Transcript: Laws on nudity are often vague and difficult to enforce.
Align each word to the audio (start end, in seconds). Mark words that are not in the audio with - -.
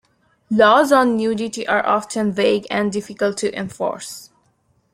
Laws 0.49 0.91
on 0.91 1.15
nudity 1.15 1.67
are 1.67 1.85
often 1.85 2.31
vague 2.31 2.65
and 2.71 2.91
difficult 2.91 3.37
to 3.37 3.55
enforce. 3.55 4.31